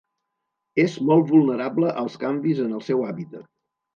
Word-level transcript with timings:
És 0.83 0.95
molt 1.09 1.27
vulnerable 1.33 1.93
als 2.03 2.17
canvis 2.25 2.65
en 2.65 2.75
el 2.79 2.83
seu 2.91 3.07
hàbitat. 3.11 3.47